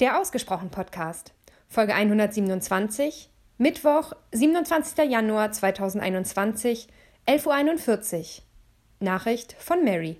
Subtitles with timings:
[0.00, 1.34] Der Ausgesprochen Podcast,
[1.68, 5.10] Folge 127, Mittwoch, 27.
[5.10, 6.88] Januar 2021,
[7.28, 8.44] 11.41 Uhr.
[9.00, 10.16] Nachricht von Mary.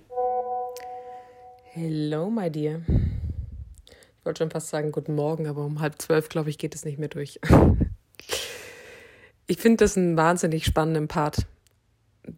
[1.63, 2.81] Hello, my dear.
[2.87, 6.85] Ich wollte schon fast sagen guten Morgen, aber um halb zwölf, glaube ich, geht es
[6.85, 7.39] nicht mehr durch.
[9.47, 11.45] Ich finde das einen wahnsinnig spannenden Part,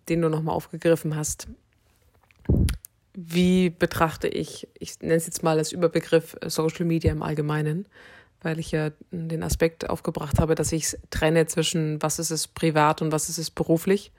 [0.09, 1.47] den du nochmal aufgegriffen hast.
[3.13, 7.87] Wie betrachte ich, ich nenne es jetzt mal als Überbegriff Social Media im Allgemeinen,
[8.41, 12.47] weil ich ja den Aspekt aufgebracht habe, dass ich es trenne zwischen was ist es
[12.47, 14.11] privat und was ist es beruflich.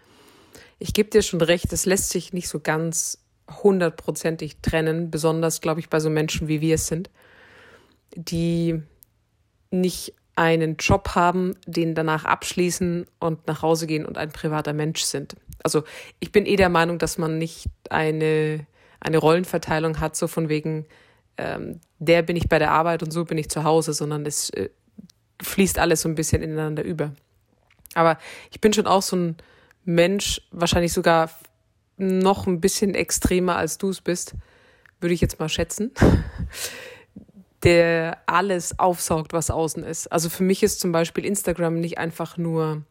[0.79, 3.19] Ich gebe dir schon recht, es lässt sich nicht so ganz
[3.63, 7.11] hundertprozentig trennen, besonders, glaube ich, bei so Menschen wie wir es sind,
[8.17, 8.81] die
[9.71, 15.03] nicht einen Job haben, den danach abschließen und nach Hause gehen und ein privater Mensch
[15.03, 15.37] sind.
[15.63, 15.85] Also
[16.21, 18.67] ich bin eh der Meinung, dass man nicht eine,
[19.05, 20.87] eine Rollenverteilung hat, so von wegen,
[21.37, 24.51] ähm, der bin ich bei der Arbeit und so bin ich zu Hause, sondern es
[24.51, 24.71] äh,
[25.43, 27.13] fließt alles so ein bisschen ineinander über.
[27.95, 28.19] Aber
[28.51, 29.37] ich bin schon auch so ein
[29.85, 31.31] Mensch, wahrscheinlich sogar
[31.97, 34.35] noch ein bisschen extremer als du es bist,
[35.01, 35.93] würde ich jetzt mal schätzen
[37.65, 40.13] der alles aufsaugt, was außen ist.
[40.13, 42.83] Also für mich ist zum Beispiel Instagram nicht einfach nur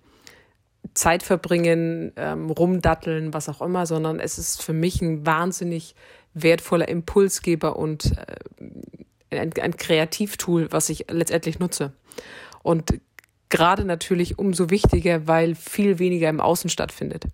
[0.94, 5.96] Zeit verbringen, ähm, rumdatteln, was auch immer, sondern es ist für mich ein wahnsinnig
[6.34, 8.14] wertvoller Impulsgeber und
[9.30, 11.94] äh, ein, ein Kreativtool, was ich letztendlich nutze.
[12.62, 13.00] Und
[13.50, 17.26] gerade natürlich umso wichtiger, weil viel weniger im Außen stattfindet.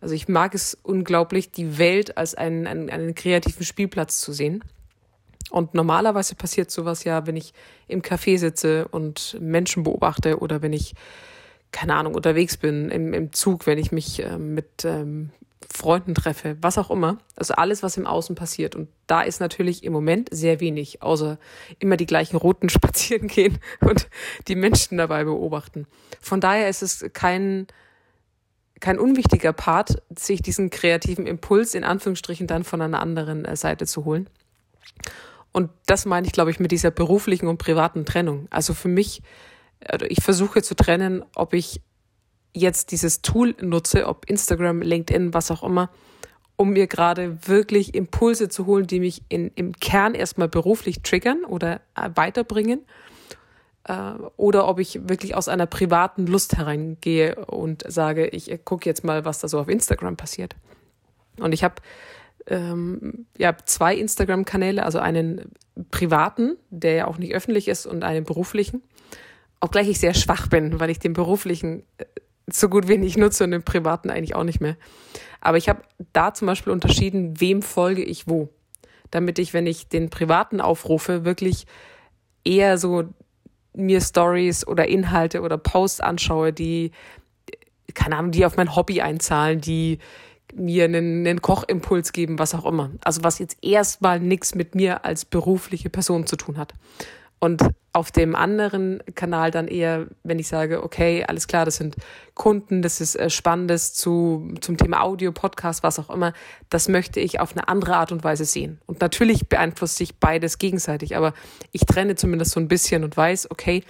[0.00, 4.64] Also ich mag es unglaublich, die Welt als einen, einen, einen kreativen Spielplatz zu sehen
[5.52, 7.52] und normalerweise passiert sowas ja, wenn ich
[7.86, 10.94] im Café sitze und Menschen beobachte oder wenn ich,
[11.72, 15.30] keine Ahnung, unterwegs bin, im, im Zug, wenn ich mich äh, mit ähm,
[15.72, 17.18] Freunden treffe, was auch immer.
[17.34, 18.76] Also alles, was im Außen passiert.
[18.76, 21.38] Und da ist natürlich im Moment sehr wenig, außer
[21.78, 24.08] immer die gleichen Routen spazieren gehen und
[24.48, 25.86] die Menschen dabei beobachten.
[26.20, 27.66] Von daher ist es kein,
[28.80, 33.86] kein unwichtiger Part, sich diesen kreativen Impuls in Anführungsstrichen dann von einer anderen äh, Seite
[33.86, 34.28] zu holen.
[35.52, 38.46] Und das meine ich, glaube ich, mit dieser beruflichen und privaten Trennung.
[38.50, 39.22] Also für mich,
[39.88, 41.80] also ich versuche zu trennen, ob ich
[42.54, 45.90] jetzt dieses Tool nutze, ob Instagram, LinkedIn, was auch immer,
[46.56, 51.44] um mir gerade wirklich Impulse zu holen, die mich in, im Kern erstmal beruflich triggern
[51.44, 52.84] oder äh, weiterbringen.
[53.84, 59.02] Äh, oder ob ich wirklich aus einer privaten Lust hereingehe und sage, ich gucke jetzt
[59.02, 60.54] mal, was da so auf Instagram passiert.
[61.38, 61.76] Und ich habe
[62.46, 65.52] ähm, ja, zwei Instagram-Kanäle, also einen
[65.90, 68.82] privaten, der ja auch nicht öffentlich ist, und einen beruflichen.
[69.62, 72.04] Obgleich ich sehr schwach bin, weil ich den beruflichen äh,
[72.48, 74.76] so gut wenig nutze und den privaten eigentlich auch nicht mehr.
[75.40, 78.48] Aber ich habe da zum Beispiel unterschieden, wem folge ich wo.
[79.12, 81.66] Damit ich, wenn ich den privaten aufrufe, wirklich
[82.44, 83.04] eher so
[83.72, 86.90] mir Stories oder Inhalte oder Posts anschaue, die,
[87.94, 90.00] keine Ahnung, die auf mein Hobby einzahlen, die
[90.54, 92.90] mir einen, einen Kochimpuls geben, was auch immer.
[93.04, 96.74] Also was jetzt erstmal nichts mit mir als berufliche Person zu tun hat.
[97.42, 97.60] Und
[97.92, 101.96] auf dem anderen Kanal dann eher, wenn ich sage, okay, alles klar, das sind
[102.34, 106.34] Kunden, das ist äh, Spannendes zu, zum Thema Audio, Podcast, was auch immer,
[106.70, 108.80] das möchte ich auf eine andere Art und Weise sehen.
[108.86, 111.34] Und natürlich beeinflusst sich beides gegenseitig, aber
[111.72, 113.82] ich trenne zumindest so ein bisschen und weiß, okay,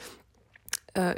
[0.94, 1.16] äh,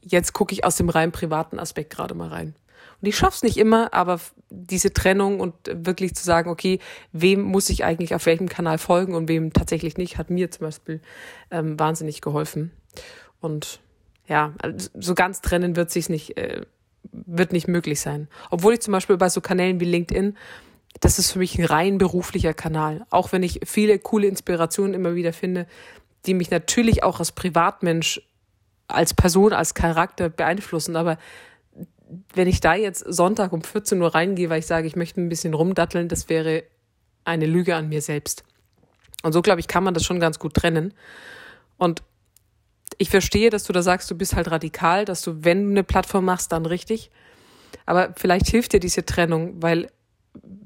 [0.00, 2.56] jetzt gucke ich aus dem rein privaten Aspekt gerade mal rein.
[3.00, 4.20] Und ich schaff's nicht immer, aber
[4.50, 6.78] diese Trennung und wirklich zu sagen, okay,
[7.12, 10.66] wem muss ich eigentlich auf welchem Kanal folgen und wem tatsächlich nicht, hat mir zum
[10.66, 11.00] Beispiel
[11.50, 12.70] ähm, wahnsinnig geholfen.
[13.40, 13.80] Und
[14.28, 16.62] ja, also so ganz trennen wird sich's nicht, äh,
[17.12, 18.28] wird nicht möglich sein.
[18.50, 20.36] Obwohl ich zum Beispiel bei so Kanälen wie LinkedIn,
[21.00, 23.06] das ist für mich ein rein beruflicher Kanal.
[23.10, 25.66] Auch wenn ich viele coole Inspirationen immer wieder finde,
[26.24, 28.20] die mich natürlich auch als Privatmensch,
[28.88, 31.18] als Person, als Charakter beeinflussen, aber
[32.34, 35.28] wenn ich da jetzt Sonntag um 14 Uhr reingehe, weil ich sage, ich möchte ein
[35.28, 36.64] bisschen rumdatteln, das wäre
[37.24, 38.44] eine Lüge an mir selbst.
[39.22, 40.94] Und so, glaube ich, kann man das schon ganz gut trennen.
[41.78, 42.02] Und
[42.98, 45.84] ich verstehe, dass du da sagst, du bist halt radikal, dass du, wenn du eine
[45.84, 47.10] Plattform machst, dann richtig.
[47.84, 49.90] Aber vielleicht hilft dir diese Trennung, weil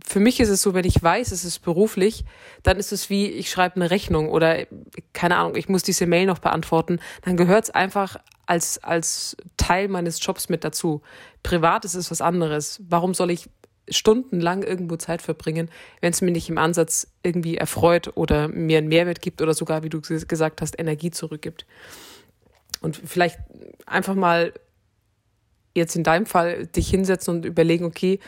[0.07, 2.25] für mich ist es so, wenn ich weiß, es ist beruflich,
[2.63, 4.67] dann ist es wie, ich schreibe eine Rechnung oder
[5.13, 7.01] keine Ahnung, ich muss diese Mail noch beantworten.
[7.23, 8.17] Dann gehört es einfach
[8.51, 11.03] als, als Teil meines Jobs mit dazu.
[11.45, 12.83] Privat ist es was anderes.
[12.89, 13.49] Warum soll ich
[13.89, 15.71] stundenlang irgendwo Zeit verbringen,
[16.01, 19.85] wenn es mir nicht im Ansatz irgendwie erfreut oder mir einen Mehrwert gibt oder sogar,
[19.85, 21.65] wie du gesagt hast, Energie zurückgibt.
[22.81, 23.39] Und vielleicht
[23.87, 24.53] einfach mal
[25.77, 28.19] jetzt in deinem Fall dich hinsetzen und überlegen, okay,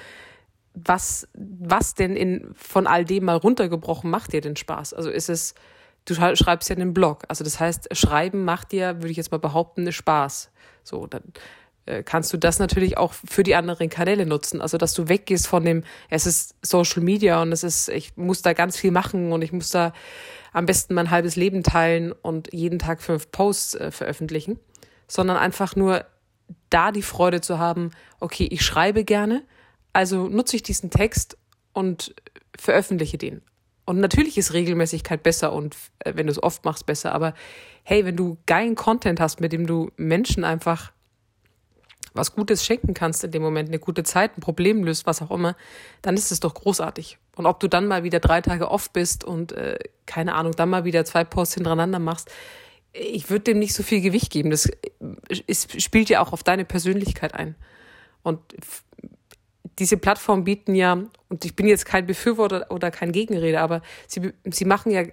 [0.74, 4.94] was, was denn in, von all dem mal runtergebrochen macht dir denn Spaß?
[4.94, 5.54] Also ist es
[6.04, 7.24] du schreibst ja einen Blog.
[7.28, 10.50] Also das heißt, Schreiben macht dir, würde ich jetzt mal behaupten, Spaß.
[10.84, 11.22] So, dann
[11.86, 14.60] äh, kannst du das natürlich auch für die anderen Kanäle nutzen.
[14.60, 18.42] Also, dass du weggehst von dem, es ist Social Media und es ist, ich muss
[18.42, 19.92] da ganz viel machen und ich muss da
[20.52, 24.60] am besten mein halbes Leben teilen und jeden Tag fünf Posts äh, veröffentlichen,
[25.08, 26.04] sondern einfach nur
[26.70, 27.90] da die Freude zu haben,
[28.20, 29.42] okay, ich schreibe gerne,
[29.92, 31.36] also nutze ich diesen Text
[31.72, 32.14] und
[32.56, 33.42] veröffentliche den.
[33.84, 37.12] Und natürlich ist Regelmäßigkeit besser und äh, wenn du es oft machst, besser.
[37.14, 37.34] Aber
[37.82, 40.92] hey, wenn du geilen Content hast, mit dem du Menschen einfach
[42.14, 45.30] was Gutes schenken kannst in dem Moment, eine gute Zeit, ein Problem löst, was auch
[45.30, 45.56] immer,
[46.02, 47.18] dann ist es doch großartig.
[47.36, 50.68] Und ob du dann mal wieder drei Tage off bist und äh, keine Ahnung, dann
[50.68, 52.30] mal wieder zwei Posts hintereinander machst,
[52.92, 54.50] ich würde dem nicht so viel Gewicht geben.
[54.50, 54.68] Das
[55.46, 57.54] ist, spielt ja auch auf deine Persönlichkeit ein.
[58.22, 58.40] Und
[59.78, 64.32] diese Plattformen bieten ja, und ich bin jetzt kein Befürworter oder kein Gegenrede, aber sie,
[64.44, 65.04] sie machen ja,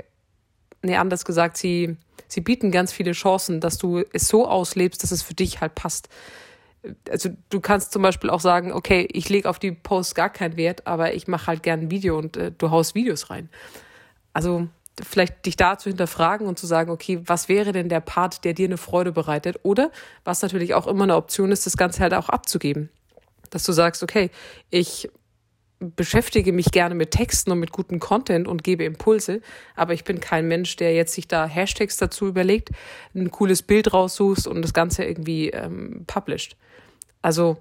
[0.82, 1.98] nee, anders gesagt, sie,
[2.28, 5.76] sie bieten ganz viele Chancen, dass du es so auslebst, dass es für dich halt
[5.76, 6.10] passt
[7.10, 10.58] also du kannst zum Beispiel auch sagen, okay, ich lege auf die Posts gar keinen
[10.58, 13.50] Wert, aber ich mache halt gern ein Video und äh, du haust Videos rein.
[14.34, 14.68] Also
[15.02, 18.54] vielleicht dich da zu hinterfragen und zu sagen, okay, was wäre denn der Part, der
[18.54, 19.60] dir eine Freude bereitet?
[19.64, 19.92] Oder
[20.24, 22.90] was natürlich auch immer eine Option ist, das Ganze halt auch abzugeben.
[23.50, 24.30] Dass du sagst, okay,
[24.70, 25.10] ich
[25.80, 29.42] beschäftige mich gerne mit Texten und mit gutem Content und gebe Impulse,
[29.76, 32.70] aber ich bin kein Mensch, der jetzt sich da Hashtags dazu überlegt,
[33.16, 36.58] ein cooles Bild raussuchst und das Ganze irgendwie ähm, published.
[37.22, 37.58] Also,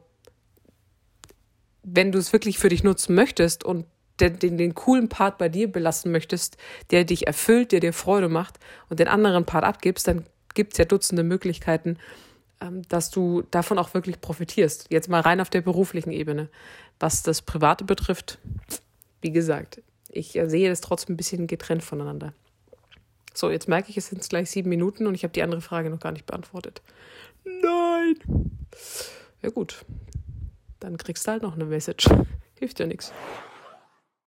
[1.85, 3.87] wenn du es wirklich für dich nutzen möchtest und
[4.21, 6.57] den, den, den coolen Part bei dir belassen möchtest,
[6.91, 8.59] der dich erfüllt, der dir Freude macht
[8.89, 10.25] und den anderen Part abgibst, dann
[10.55, 11.99] gibt es ja Dutzende Möglichkeiten,
[12.89, 14.87] dass du davon auch wirklich profitierst.
[14.91, 16.49] Jetzt mal rein auf der beruflichen Ebene.
[16.99, 18.39] Was das Private betrifft,
[19.21, 22.33] wie gesagt, ich sehe das trotzdem ein bisschen getrennt voneinander.
[23.35, 25.91] So, jetzt merke ich, es sind gleich sieben Minuten und ich habe die andere Frage
[25.91, 26.83] noch gar nicht beantwortet.
[27.45, 28.17] Nein!
[29.43, 29.85] Ja gut,
[30.81, 32.09] dann kriegst du halt noch eine Message.
[32.59, 33.13] Hilft ja nichts.